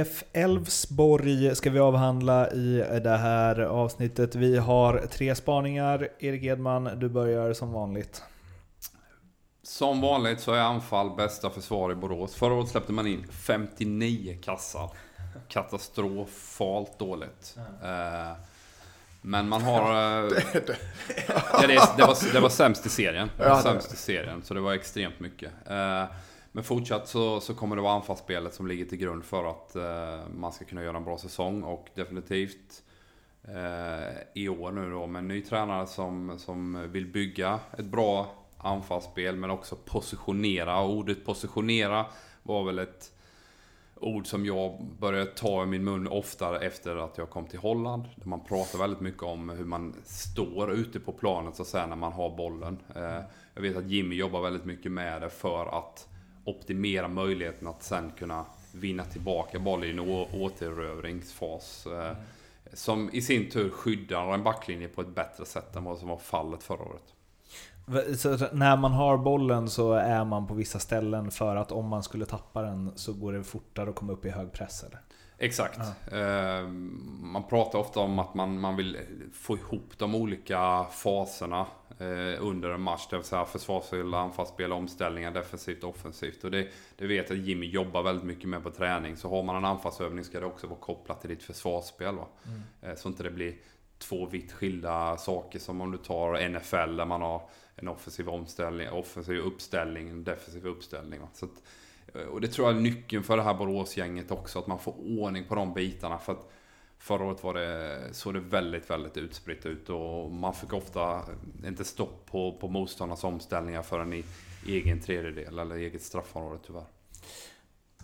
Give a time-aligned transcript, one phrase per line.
[0.00, 4.34] IF Elfsborg ska vi avhandla i det här avsnittet.
[4.34, 6.08] Vi har tre spaningar.
[6.18, 8.22] Erik Edman, du börjar som vanligt.
[9.62, 12.34] Som vanligt så är anfall bästa försvar i Borås.
[12.34, 14.90] Förra året släppte man in 59 kassar.
[15.48, 17.56] Katastrofalt dåligt.
[17.82, 18.34] Mm.
[19.22, 19.92] Men man har...
[21.28, 23.30] ja, det, det, var, det var sämst i serien.
[23.36, 25.52] Det var sämst i serien, så det var extremt mycket.
[26.52, 30.28] Men fortsatt så, så kommer det vara anfallsspelet som ligger till grund för att eh,
[30.34, 31.62] man ska kunna göra en bra säsong.
[31.62, 32.82] Och definitivt
[33.42, 38.34] eh, i år nu då med en ny tränare som, som vill bygga ett bra
[38.58, 40.84] anfallsspel men också positionera.
[40.84, 42.06] Ordet positionera
[42.42, 43.12] var väl ett
[44.00, 48.04] ord som jag började ta i min mun oftare efter att jag kom till Holland.
[48.16, 51.86] Där man pratar väldigt mycket om hur man står ute på planet så att säga
[51.86, 52.78] när man har bollen.
[52.94, 53.20] Eh,
[53.54, 56.08] jag vet att Jimmy jobbar väldigt mycket med det för att
[56.44, 61.86] optimera möjligheten att sen kunna vinna tillbaka bollen i en återerövringsfas.
[61.86, 62.16] Mm.
[62.72, 66.16] Som i sin tur skyddar en backlinje på ett bättre sätt än vad som var
[66.16, 67.14] fallet förra året.
[68.18, 72.02] Så när man har bollen så är man på vissa ställen för att om man
[72.02, 75.00] skulle tappa den så går det fortare att komma upp i hög press eller?
[75.38, 75.80] Exakt.
[76.10, 76.16] Ja.
[76.16, 78.98] Ehm, man pratar ofta om att man, man vill
[79.32, 81.66] få ihop de olika faserna eh,
[82.38, 83.06] under en match.
[83.10, 86.44] Det vill säga försvarsspel, anfallsspel, omställningar, defensivt och offensivt.
[86.44, 89.16] Och det, det vet jag att Jimmy jobbar väldigt mycket med på träning.
[89.16, 92.14] Så har man en anfallsövning ska det också vara kopplat till ditt försvarsspel.
[92.14, 92.26] Va?
[92.46, 92.60] Mm.
[92.82, 93.54] Eh, så inte det blir
[93.98, 97.42] två vitt skilda saker som om du tar NFL där man har
[97.76, 101.20] en offensiv omställning, offensiv uppställning, en defensiv uppställning.
[101.20, 101.28] Va?
[101.32, 101.62] Så att,
[102.14, 105.20] eh, och det tror jag är nyckeln för det här Boråsgänget också, att man får
[105.20, 106.18] ordning på de bitarna.
[106.18, 106.50] För att
[107.00, 111.22] Förra året var det, såg det väldigt, väldigt utspritt ut och man fick ofta
[111.66, 114.24] inte stopp på, på motståndarnas omställningar förrän i
[114.66, 116.84] egen tredjedel eller eget straffområde tyvärr.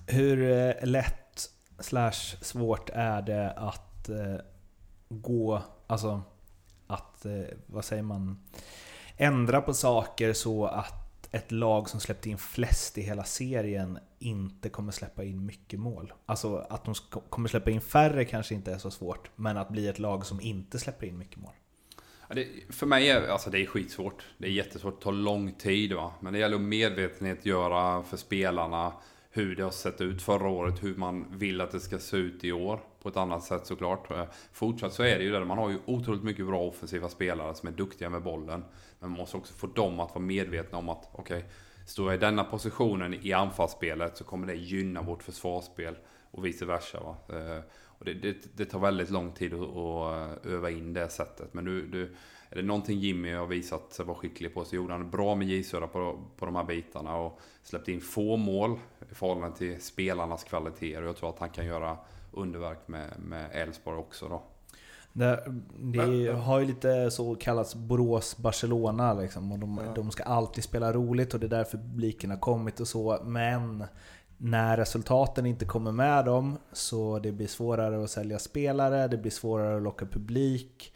[0.07, 4.37] Hur eh, lätt slash svårt är det att eh,
[5.09, 6.23] gå, alltså
[6.87, 8.49] att, eh, vad säger man,
[9.17, 11.06] ändra på saker så att
[11.37, 16.13] ett lag som släppte in flest i hela serien inte kommer släppa in mycket mål.
[16.27, 16.95] Alltså att de
[17.29, 20.41] kommer släppa in färre kanske inte är så svårt, men att bli ett lag som
[20.41, 21.53] inte släpper in mycket mål.
[22.29, 24.27] Ja, det, för mig är alltså det är skitsvårt.
[24.39, 25.93] Det är jättesvårt, det tar lång tid.
[25.93, 26.13] Va?
[26.21, 28.93] Men det gäller att medvetenhet göra för spelarna
[29.37, 32.45] hur det har sett ut förra året, hur man vill att det ska se ut
[32.45, 32.81] i år.
[33.03, 34.11] På ett annat sätt såklart.
[34.11, 37.55] Eh, fortsatt så är det ju det, man har ju otroligt mycket bra offensiva spelare
[37.55, 38.65] som är duktiga med bollen.
[38.99, 41.51] Men man måste också få dem att vara medvetna om att okej, okay,
[41.87, 45.97] står jag i denna positionen i anfallsspelet så kommer det gynna vårt försvarsspel
[46.37, 47.01] och vice versa.
[47.01, 47.17] Va?
[47.29, 47.63] Eh,
[47.99, 51.55] och det, det, det tar väldigt lång tid att, att öva in det sättet.
[51.55, 52.03] Men du, du,
[52.51, 55.49] är det någonting Jimmy har visat sig vara skicklig på så gjorde han bra med
[55.49, 58.79] j på, på de här bitarna och släppte in få mål
[59.11, 61.03] i förhållande till spelarnas kvaliteter.
[61.03, 61.97] Och jag tror att han kan göra
[62.33, 64.43] underverk med Elfsborg också då.
[65.13, 69.53] Det, det, har ju lite så kallats Borås-Barcelona liksom.
[69.53, 69.93] Och de, ja.
[69.95, 73.19] de, ska alltid spela roligt och det är därför publiken har kommit och så.
[73.25, 73.85] Men
[74.39, 79.31] när resultaten inte kommer med dem så det blir svårare att sälja spelare, det blir
[79.31, 80.93] svårare att locka publik.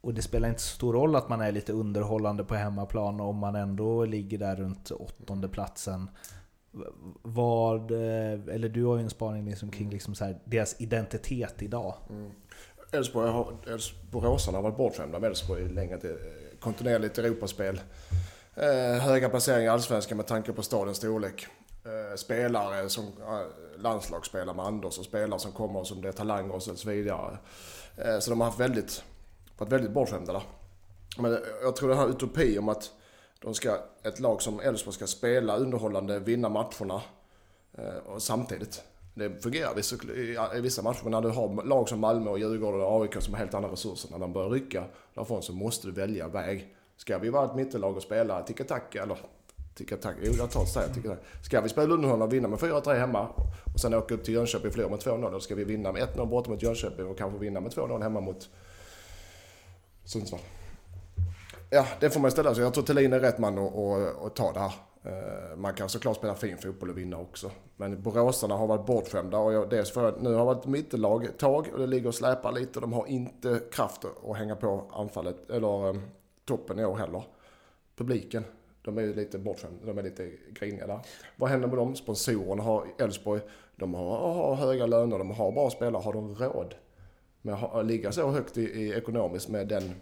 [0.00, 3.36] Och det spelar inte så stor roll att man är lite underhållande på hemmaplan om
[3.36, 6.10] man ändå ligger där runt åttonde platsen.
[7.22, 11.62] Vad, eh, eller du har ju en spaning liksom kring liksom så här, deras identitet
[11.62, 11.94] idag.
[12.10, 12.30] Mm.
[12.92, 13.54] Elfsborg har,
[14.10, 15.98] Boråsarna har varit bortskämda med Elfsborg länge.
[15.98, 16.16] Till,
[16.60, 17.80] kontinuerligt Europaspel.
[18.54, 21.46] Eh, höga placeringar i Allsvenskan med tanke på stadens storlek.
[21.84, 26.54] Eh, spelare som eh, landslagsspelare med Anders och spelare som kommer som det är talanger
[26.54, 27.38] och så vidare.
[27.96, 29.04] Eh, så de har haft väldigt,
[29.58, 30.42] varit väldigt bortskämda där.
[31.18, 32.90] Men jag tror den här utopi om att
[33.40, 37.02] de ska, ett lag som Elfsborg ska spela underhållande, vinna matcherna
[37.78, 38.82] eh, och samtidigt.
[39.14, 39.78] Det fungerar
[40.56, 43.34] i vissa matcher, men när du har lag som Malmö och Djurgården och AIK som
[43.34, 44.84] har helt andra resurser, när de börjar rycka
[45.14, 46.74] därifrån så måste du välja väg.
[47.02, 49.18] Ska vi vara ett mittellag och spela ticka-tack, eller
[49.74, 53.28] ticka-tack, jo jag tar säga ticka Ska vi spela underhållande och vinna med 4-3 hemma
[53.74, 56.02] och sen åka upp till Jönköping och förlora med 2-0, eller ska vi vinna med
[56.02, 58.48] 1-0 borta mot Jönköping och kanske vinna med 2-0 hemma mot
[60.04, 60.40] Sundsvall?
[61.70, 62.64] Ja, det får man ställa sig.
[62.64, 64.72] Jag tror Thelin är rätt man att, att, att ta det här.
[65.04, 67.50] Eh, man kan såklart spela fin fotboll och vinna också.
[67.76, 71.38] Men boråsarna har varit bortskämda och jag, dels för att nu har varit mittellag ett
[71.38, 72.80] tag och det ligger och släpar lite.
[72.80, 75.94] De har inte kraft att hänga på anfallet, eller eh,
[76.44, 77.24] toppen i år heller.
[77.96, 78.44] Publiken,
[78.82, 81.00] de är ju lite bortskämda, de är lite griniga där.
[81.36, 81.96] Vad händer med dem?
[81.96, 83.40] Sponsorerna har Elfsborg,
[83.76, 86.02] de har, har, höga löner, de har bra spelare.
[86.02, 86.74] Har de råd
[87.42, 89.94] med att ligga så högt i, i ekonomiskt med den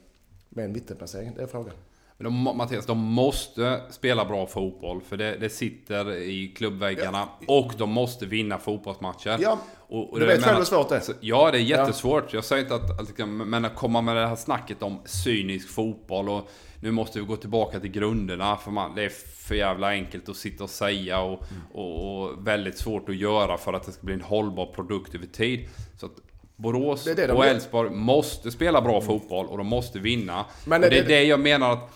[0.48, 1.32] med en mittenplacering?
[1.37, 1.75] Det är frågan.
[2.22, 5.00] Men de, Mattias, de måste spela bra fotboll.
[5.08, 7.28] För det, det sitter i klubbväggarna.
[7.46, 9.37] Och de måste vinna fotbollsmatcher.
[9.40, 9.58] Ja,
[9.88, 11.02] och, och du vet själv hur svårt det är.
[11.20, 12.32] Ja, det är jättesvårt.
[12.32, 15.69] Jag säger inte att, att liksom, men att komma med det här snacket om cynisk
[15.69, 16.50] fotboll och
[16.82, 19.08] nu måste vi gå tillbaka till grunderna för man, det är
[19.46, 21.62] för jävla enkelt att sitta och säga och, Mm.
[21.73, 25.26] och, och väldigt svårt att göra för att det ska bli en hållbar produkt över
[25.26, 25.69] tid.
[26.00, 26.12] Så att
[26.56, 27.46] Borås Det det de och.
[27.46, 30.44] Elfsborg måste spela bra fotboll och de måste vinna.
[30.64, 31.90] Men och det- det är det- det jag menar att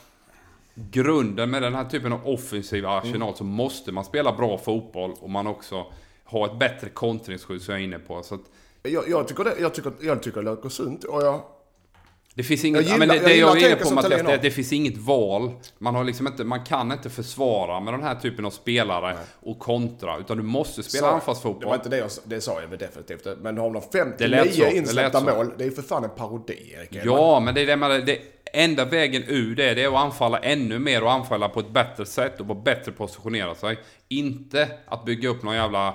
[0.74, 3.34] grunden med den här typen av offensiv arsenal Mm.
[3.34, 5.86] så måste man spela bra fotboll och man också
[6.24, 8.22] ha ett bättre kontringsskydd som jag är inne på.
[8.22, 8.40] Så att
[8.82, 11.40] Jag, jag, tycker det, jag, tycker, jag tycker det låter sunt och jag...
[12.36, 14.36] Det finns inget, Jag gillar- men det, jag det jag är inne på Mattias, det,
[14.42, 15.50] det finns inget val.
[15.78, 19.58] Man, har liksom inte, man kan inte försvara med den här typen av spelare och
[19.58, 20.18] kontra.
[20.18, 21.60] Utan du måste spela anfallsfotboll.
[21.60, 23.26] Det var inte det jag det sa jag definitivt.
[23.42, 23.82] Men har de
[24.18, 27.04] Det lät 59 så, det insläppta mål, det är ju för fan en parodi Erik.
[27.04, 28.18] Ja, men det är det med det
[28.54, 32.06] enda vägen ur det, det är att anfalla ännu mer och anfalla på ett bättre
[32.06, 33.78] sätt och på bättre positionera sig.
[34.08, 35.94] Inte att bygga upp någon jävla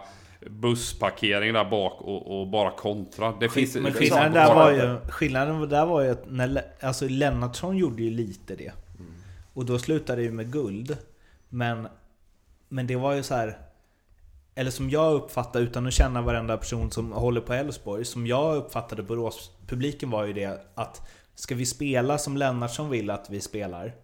[0.50, 3.34] bussparkering där bak och, och bara kontra.
[3.40, 3.76] Det finns...
[3.76, 8.10] Men skillnaden där var ju, skillnaden där var ju att när, alltså Lennartsson gjorde ju
[8.10, 8.72] lite det.
[9.54, 10.98] Och då slutade det ju med guld.
[11.50, 11.88] Men,
[12.70, 13.58] men det var ju så här.
[14.56, 18.56] Eller som jag uppfattade, utan att känna varenda person som håller på Elfsborg, som jag
[18.58, 21.08] uppfattade Borås-publiken var ju det att
[21.39, 23.95] ska vi spela som Lennartsson vill att vi spelar,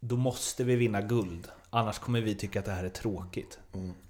[0.00, 1.48] då måste vi vinna guld.
[1.70, 3.58] Annars kommer vi tycka att det här är tråkigt.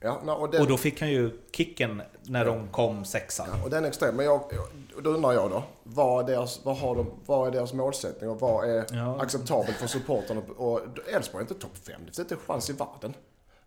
[0.01, 3.47] Ja, nej, och, den, Och då fick han ju kicken när de kom sexa.
[3.65, 4.17] och den är extrem.
[4.17, 5.63] Men jag, jag, då undrar jag då.
[5.83, 9.21] Vad är, deras, vad, har de, vad är deras målsättning och vad är Ja.
[9.23, 10.41] acceptabelt för supportrarna?
[10.57, 10.81] Och
[11.15, 11.95] Elfsborg är inte topp 5.
[11.99, 13.15] Det finns inte en chans i världen.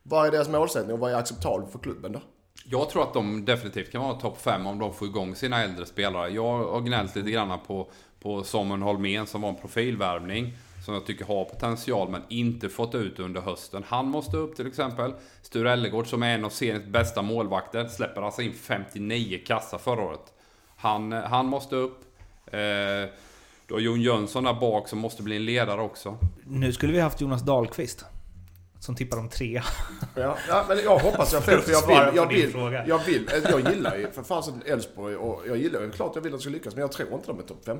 [0.03, 2.21] Vad är deras målsättning och vad är acceptabelt för klubben då?
[2.65, 5.85] Jag tror att de definitivt kan vara topp 5 om de får igång sina äldre
[5.85, 6.29] spelare.
[6.29, 10.54] Jag har gnällt lite grann på, på Samuel Holmén som var en profilvärvning.
[10.86, 13.84] Som jag tycker har potential men inte fått ut under hösten.
[13.88, 15.14] Han måste upp till exempel.
[15.42, 20.04] Sture Ellegård som är en av seriens bästa målvakter släpper alltså in 59 kassa förra
[20.04, 20.34] året.
[20.75, 22.00] Han, han måste upp.
[22.46, 22.60] Eh,
[23.68, 26.18] du har Jon Jönsson där bak som måste bli en ledare också.
[26.46, 28.06] Nu skulle vi haft Jonas Dahlqvist.
[28.80, 29.62] Som tippar om tre.
[30.16, 32.52] Ja, ja, men jag hoppas jag fel, för jag vill, jag vill,
[32.88, 36.34] jag vill, jag gillar ju för fasen Elfsborg och jag gillar ju klart jag vill
[36.34, 37.78] att de ska lyckas men jag tror inte de är topp 5.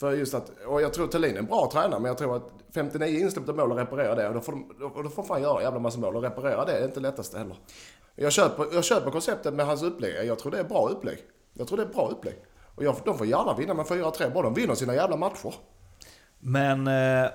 [0.00, 2.52] För just att, och jag tror Thelin är en bra tränare men jag tror att
[2.74, 5.58] 59 insläppta mål och reparera det och då får de, och då får fan göra
[5.58, 7.56] en jävla massa mål och reparera det är inte lättaste heller.
[8.16, 11.18] Jag köper, jag köper konceptet med hans upplägg, jag tror det är bra upplägg.
[11.52, 12.34] Jag tror det är bra upplägg.
[12.74, 15.54] Och jag, de får gärna vinna med 4-3 bara de vinner sina jävla matcher.
[16.38, 16.86] Men...
[16.86, 17.30] eh,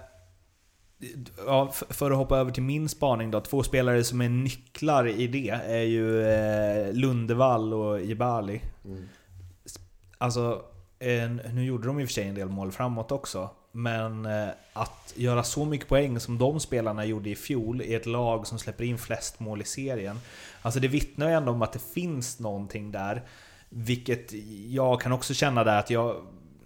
[1.45, 3.41] Ja, för att hoppa över till min spaning då.
[3.41, 8.61] Två spelare som är nycklar i det är ju eh, Lundevall och Jebali.
[10.17, 10.61] Alltså,
[11.53, 13.49] nu gjorde de i och för sig en del mål framåt också.
[13.71, 18.05] Men eh, att göra så mycket poäng som de spelarna gjorde i fjol i ett
[18.05, 20.19] lag som släpper in flest mål i serien.
[20.61, 23.23] Alltså det vittnar ju ändå om att det finns någonting där.
[23.69, 24.33] Vilket
[24.67, 26.15] jag kan också känna där att jag...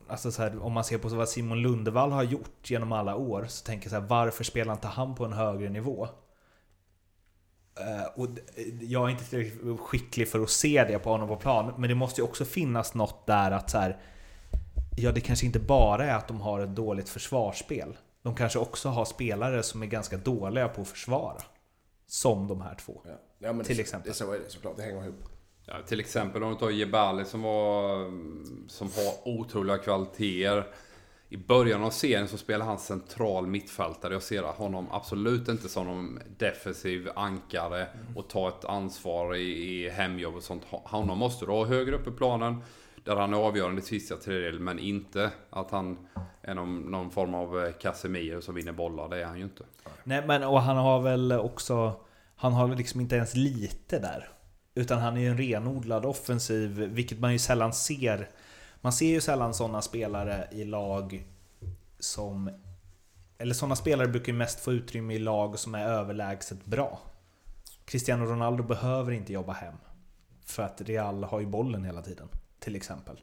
[0.07, 3.45] Alltså så här, om man ser på vad Simon Lundevall har gjort genom alla år
[3.49, 6.07] så tänker jag så här, varför spelar inte han på en högre nivå?
[7.79, 8.27] Eh, och
[8.81, 11.95] jag är inte tillräckligt skicklig för att se det på honom på plan, men det
[11.95, 13.97] måste ju också finnas något där att så här,
[14.97, 17.97] Ja, det kanske inte bara är att de har ett dåligt försvarsspel.
[18.21, 21.41] De kanske också har spelare som är ganska dåliga på att försvara.
[22.07, 23.01] Som de här två.
[23.05, 23.11] Ja.
[23.39, 24.09] Ja, men Till det, exempel.
[24.09, 25.29] Det, så är det såklart, det hänger ihop.
[25.65, 28.05] Ja, till exempel om du tar Jebali som var...
[28.69, 30.67] Som har otroliga kvaliteter.
[31.29, 34.13] I början av serien så spelar han central mittfältare.
[34.13, 39.89] Jag ser honom absolut inte som någon defensiv ankare och ta ett ansvar i, i
[39.89, 40.63] hemjobb och sånt.
[40.69, 42.61] Honom måste du ha högre upp i planen.
[43.03, 46.07] Där han är avgörande i sista tredjedel, men inte att han
[46.41, 49.09] är någon, någon form av eh, Casemiro som vinner bollar.
[49.09, 49.63] Det är han ju inte.
[50.03, 51.93] Nej, men och han har väl också...
[52.35, 54.29] Han har väl liksom inte ens lite där.
[54.75, 58.29] Utan han är ju en renodlad offensiv, vilket man ju sällan ser.
[58.81, 61.25] Man ser ju sällan sådana spelare i lag
[61.99, 62.49] som...
[63.37, 66.99] Eller sådana spelare brukar ju mest få utrymme i lag som är överlägset bra.
[67.85, 69.75] Cristiano Ronaldo behöver inte jobba hem.
[70.45, 72.27] För att Real har ju bollen hela tiden,
[72.63, 73.19] till exempel.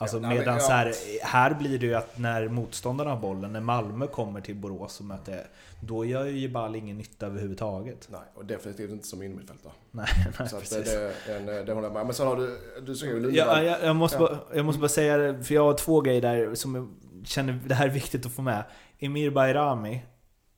[0.00, 0.68] Alltså Ja, medan ja.
[0.68, 5.00] här, här blir det ju att när motståndarna har bollen, när Malmö kommer till Borås
[5.00, 5.46] och möter,
[5.80, 8.08] då gör ju Jebal ingen nytta överhuvudtaget.
[8.10, 9.72] Nej, och definitivt inte som innermittfältare.
[9.90, 10.06] Nej,
[10.38, 10.84] nej Så precis.
[10.84, 13.64] det, det, det håller jag med Men sen har du, du säger ju Ja, Lundevall.
[13.64, 14.20] jag, jag, måste Ja.
[14.20, 16.88] bara, jag måste bara säga det, för jag har två grejer där som jag
[17.26, 18.64] känner det här är viktigt att få med.
[18.98, 20.02] Emir Bayrami,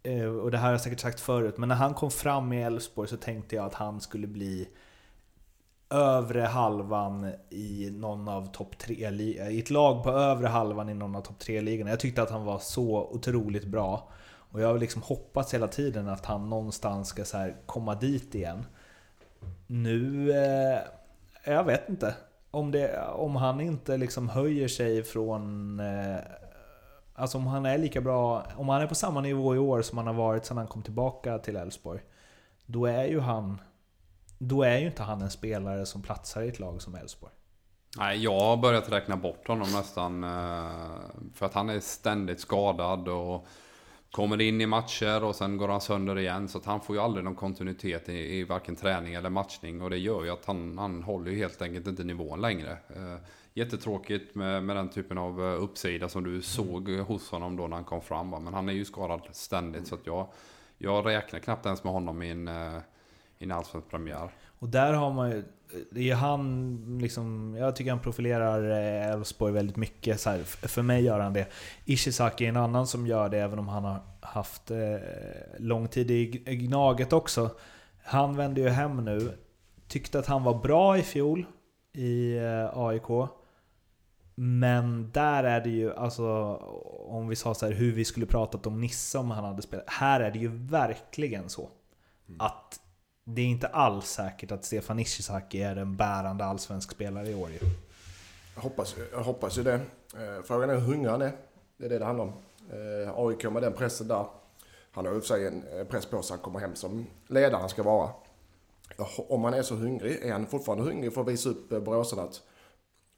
[0.03, 2.63] eh, och det här har jag säkert sagt förut, men när han kom fram i
[2.63, 4.69] Elfsborg så tänkte jag att han skulle bli
[5.91, 9.51] övre halvan i någon av topp tre-ligorna.
[9.51, 11.91] i ett lag på övre halvan i någon av topp tre ligorna.
[11.91, 14.09] Jag tyckte att han var så otroligt bra.
[14.53, 18.35] Och jag har liksom hoppats hela tiden att han någonstans ska så här komma dit
[18.35, 18.65] igen.
[19.67, 20.31] Nu...
[20.31, 20.79] Eh,
[21.45, 22.15] jag vet inte.
[22.51, 25.81] Om, det, om han inte liksom höjer sig från...
[25.81, 26.17] Eh,
[27.15, 28.47] alltså om han är lika bra...
[28.57, 30.83] Om han är på samma nivå i år som han har varit sedan han kom
[30.83, 32.01] tillbaka till Elfsborg.
[32.67, 33.59] Då är ju han...
[34.43, 37.33] Då är ju inte han en spelare som platsar i ett lag som Elfsborg.
[37.99, 40.25] Nej, jag har börjat räkna bort honom nästan.
[40.25, 40.71] Eh,
[41.35, 43.47] för att han är ständigt skadad och
[44.11, 46.49] kommer in i matcher och sen går han sönder igen.
[46.49, 49.83] Så att han får ju aldrig någon kontinuitet i, i varken träning eller matchning.
[49.83, 52.71] Och det gör ju att han, han håller ju helt enkelt inte nivån längre.
[52.71, 53.17] Eh,
[53.55, 57.77] jättetråkigt med, med den typen av eh, uppsida som du såg hos honom då när
[57.77, 58.31] han kom fram.
[58.31, 59.87] Men han är ju skadad ständigt.
[59.87, 60.27] Så att jag,
[60.79, 62.51] jag räknar knappt ens med honom i en,
[63.41, 64.31] i en allsvensk premiär.
[64.59, 65.45] Och där har man ju
[65.91, 70.21] det är han, liksom, jag tycker han profilerar eh, Elfsborg väldigt mycket.
[70.21, 71.47] Så här, för mig gör han det.
[71.85, 74.99] Ishizaki är en annan som gör det, även om han har haft eh,
[75.59, 77.51] lång tid i Gnaget också.
[78.05, 79.39] Han vänder ju hem nu.
[79.89, 81.47] Tyckte att han var bra i fjol
[81.93, 83.31] i eh, AIK.
[84.35, 86.57] Men där är det ju, alltså
[87.09, 89.85] om vi sa så här, hur vi skulle pratat om Nisse om han hade spelat.
[89.89, 91.69] Här är det ju verkligen så.
[92.29, 92.41] Mm.
[92.41, 92.81] Att
[93.35, 97.51] det är inte alls säkert att Stefan Ishizaki är en bärande allsvensk spelare i år
[97.51, 97.59] ju.
[98.55, 99.75] Jag hoppas, jag hoppas ju det.
[100.15, 101.33] Eh, frågan är hur hungrig han är.
[101.77, 102.33] Det är det det handlar om.
[102.71, 104.27] Eh, AIK med den pressen där.
[104.93, 107.07] Han har i och för sig en eh, press på sig att komma hem som
[107.29, 108.11] ledare han ska vara.
[109.29, 112.43] Om han är så hungrig, är han fortfarande hungrig för att visa upp boråsarna att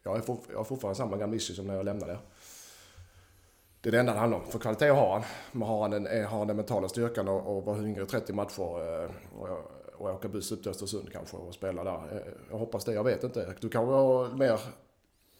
[0.02, 2.18] jag, är for, jag är fortfarande samma gamla som när jag lämnade.
[3.80, 4.46] Det är det enda det handlar om.
[4.46, 5.22] För kvalitet har han.
[5.52, 8.60] Men har han den, har han den mentala styrkan och, och vara hungrig 30 matcher
[8.60, 11.94] och, och åka buss upp till Östersund kanske och spela där.
[12.12, 13.54] Eh, jag hoppas det, jag vet inte.
[13.60, 14.60] Du kanske har mer...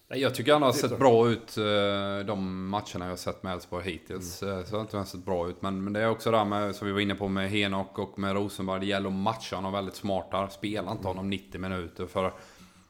[0.09, 3.91] Jag tycker han har sett bra ut eh, de matcherna jag har sett med Elfsborg
[3.91, 4.43] hittills.
[4.43, 4.59] Mm.
[4.59, 5.63] Eh, så har inte sett bra ut.
[5.63, 7.99] Men, men det är också det här med, som vi var inne på med Henok
[7.99, 8.81] och med Rosenberg.
[8.81, 10.49] Det gäller att matcha honom väldigt smart där.
[10.49, 12.07] Spela inte honom 90 minuter.
[12.07, 12.33] För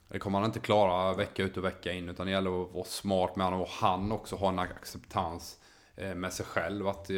[0.09, 2.09] det kommer han inte klara vecka ut och vecka in.
[2.09, 3.61] Utan det gäller att vara smart med honom.
[3.61, 5.59] Och han också har en acceptans
[6.15, 6.89] med sig själv.
[6.89, 7.11] Att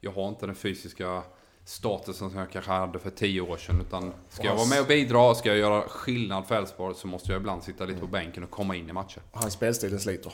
[0.00, 1.22] jag har inte den fysiska
[1.64, 3.80] statusen som jag kanske hade för tio år sedan.
[3.80, 7.32] Utan ska jag vara med och bidra, ska jag göra skillnad för Elfsborg så måste
[7.32, 9.22] jag ibland sitta lite på bänken och komma in i matcher.
[9.32, 10.32] Hans spelstil sliter.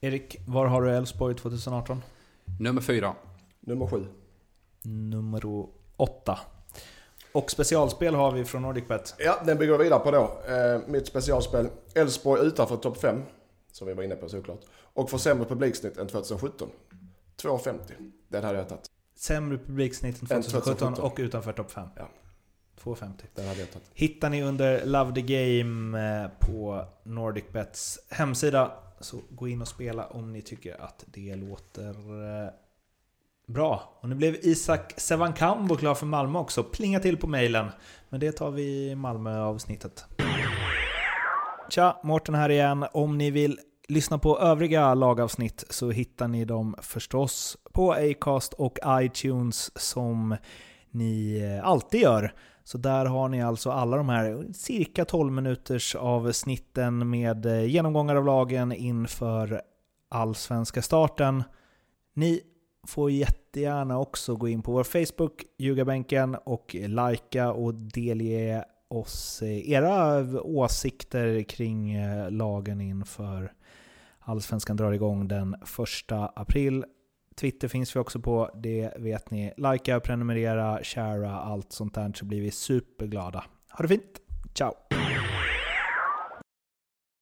[0.00, 2.02] Erik, var har du Elfsborg 2018?
[2.60, 3.14] Nummer fyra.
[3.60, 4.06] Nummer sju.
[4.82, 5.42] Nummer
[5.96, 6.38] åtta.
[7.32, 9.14] Och specialspel har vi från NordicBet.
[9.18, 10.52] Ja, den bygger jag vidare på då.
[10.54, 11.68] Eh, mitt specialspel.
[11.94, 13.22] Elfsborg utanför topp 5.
[13.72, 14.60] Som vi var inne på såklart.
[14.78, 16.68] Och får sämre publiksnitt än 2017.
[17.42, 17.78] 2,50.
[18.28, 18.90] Den hade jag tagit.
[19.16, 21.88] Sämre publiksnitt än 2017 och utanför topp 5.
[21.96, 22.08] Ja.
[22.82, 23.10] 2,50.
[23.34, 23.90] Den hade jag tagit.
[23.94, 28.72] Hittar ni under Love the Game eh, på NordicBets hemsida.
[29.00, 31.90] Så gå in och spela om ni tycker att det låter
[32.44, 32.50] eh,
[33.46, 33.98] bra.
[34.00, 36.62] Och nu blev Isak Sevankambo klar för Malmö också.
[36.62, 37.66] Plinga till på mejlen.
[38.08, 40.04] Men det tar vi i Malmö-avsnittet.
[41.68, 42.86] Tja, Mårten här igen.
[42.92, 48.78] Om ni vill lyssna på övriga lagavsnitt så hittar ni dem förstås på Acast och
[48.86, 50.36] iTunes som
[50.90, 52.34] ni eh, alltid gör.
[52.64, 58.16] Så där har ni alltså alla de här cirka 12 minuters avsnitten med eh, genomgångar
[58.16, 59.62] av lagen inför
[60.08, 61.44] allsvenska starten.
[62.14, 62.40] Ni
[62.86, 69.70] får jättegärna också gå in på vår Facebook, Ljugarbänken, och likea och delge oss eh,
[69.70, 71.96] era åsikter kring
[72.30, 73.52] lagen inför
[74.28, 75.60] Allsvenskan drar igång den 1
[76.34, 76.84] april.
[77.40, 79.52] Twitter finns vi också på, det vet ni.
[79.56, 83.44] Likea, prenumerera, sharea, allt sånt där så blir vi superglada.
[83.70, 84.20] Ha det fint!
[84.54, 84.72] Ciao!